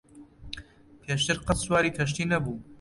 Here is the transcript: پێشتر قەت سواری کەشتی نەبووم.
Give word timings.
پێشتر 1.03 1.37
قەت 1.45 1.59
سواری 1.65 1.95
کەشتی 1.97 2.29
نەبووم. 2.31 2.59